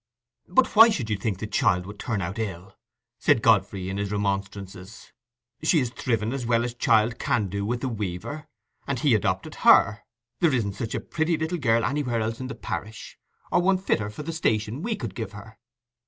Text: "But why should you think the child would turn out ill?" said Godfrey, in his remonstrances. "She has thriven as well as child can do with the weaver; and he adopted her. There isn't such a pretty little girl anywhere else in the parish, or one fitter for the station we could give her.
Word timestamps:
"But 0.47 0.75
why 0.75 0.89
should 0.89 1.11
you 1.11 1.15
think 1.17 1.37
the 1.37 1.45
child 1.45 1.85
would 1.85 1.99
turn 1.99 2.23
out 2.23 2.39
ill?" 2.39 2.75
said 3.19 3.43
Godfrey, 3.43 3.87
in 3.87 3.97
his 3.97 4.11
remonstrances. 4.11 5.11
"She 5.61 5.77
has 5.77 5.91
thriven 5.91 6.33
as 6.33 6.43
well 6.47 6.63
as 6.63 6.73
child 6.73 7.19
can 7.19 7.49
do 7.49 7.63
with 7.67 7.81
the 7.81 7.87
weaver; 7.87 8.47
and 8.87 8.97
he 8.97 9.13
adopted 9.13 9.53
her. 9.63 10.01
There 10.39 10.55
isn't 10.55 10.73
such 10.73 10.95
a 10.95 10.99
pretty 11.01 11.37
little 11.37 11.59
girl 11.59 11.85
anywhere 11.85 12.19
else 12.19 12.39
in 12.39 12.47
the 12.47 12.55
parish, 12.55 13.19
or 13.51 13.61
one 13.61 13.77
fitter 13.77 14.09
for 14.09 14.23
the 14.23 14.33
station 14.33 14.81
we 14.81 14.95
could 14.95 15.13
give 15.13 15.33
her. 15.33 15.59